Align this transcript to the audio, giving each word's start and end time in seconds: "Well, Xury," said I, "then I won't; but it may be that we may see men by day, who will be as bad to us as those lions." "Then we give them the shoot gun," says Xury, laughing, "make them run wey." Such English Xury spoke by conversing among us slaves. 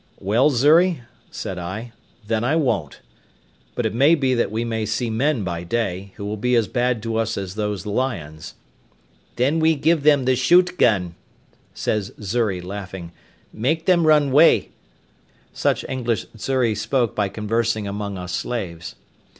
"Well, 0.17 0.49
Xury," 0.49 1.01
said 1.29 1.59
I, 1.59 1.91
"then 2.25 2.43
I 2.43 2.55
won't; 2.55 3.01
but 3.75 3.85
it 3.85 3.93
may 3.93 4.15
be 4.15 4.33
that 4.33 4.49
we 4.51 4.65
may 4.65 4.83
see 4.83 5.11
men 5.11 5.43
by 5.43 5.63
day, 5.63 6.13
who 6.15 6.25
will 6.25 6.37
be 6.37 6.55
as 6.55 6.67
bad 6.67 7.03
to 7.03 7.17
us 7.17 7.37
as 7.37 7.53
those 7.53 7.85
lions." 7.85 8.55
"Then 9.35 9.59
we 9.59 9.75
give 9.75 10.01
them 10.01 10.25
the 10.25 10.35
shoot 10.35 10.75
gun," 10.79 11.13
says 11.75 12.13
Xury, 12.19 12.61
laughing, 12.61 13.11
"make 13.53 13.85
them 13.85 14.07
run 14.07 14.31
wey." 14.31 14.71
Such 15.53 15.85
English 15.87 16.25
Xury 16.35 16.73
spoke 16.73 17.15
by 17.15 17.29
conversing 17.29 17.87
among 17.87 18.17
us 18.17 18.33
slaves. 18.33 18.95